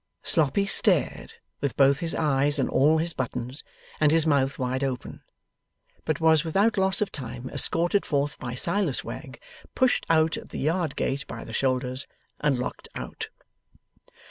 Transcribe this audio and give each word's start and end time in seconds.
Sloppy 0.23 0.65
stared, 0.65 1.33
with 1.59 1.75
both 1.77 1.99
his 1.99 2.15
eyes 2.15 2.57
and 2.57 2.67
all 2.71 2.97
his 2.97 3.13
buttons, 3.13 3.63
and 3.99 4.11
his 4.11 4.25
mouth 4.25 4.57
wide 4.57 4.83
open; 4.83 5.21
but 6.05 6.19
was 6.19 6.43
without 6.43 6.75
loss 6.75 7.01
of 7.01 7.11
time 7.11 7.51
escorted 7.53 8.03
forth 8.03 8.39
by 8.39 8.55
Silas 8.55 9.03
Wegg, 9.03 9.39
pushed 9.75 10.07
out 10.09 10.37
at 10.37 10.49
the 10.49 10.57
yard 10.57 10.95
gate 10.95 11.27
by 11.27 11.43
the 11.43 11.53
shoulders, 11.53 12.07
and 12.39 12.57
locked 12.57 12.87
out. 12.95 13.29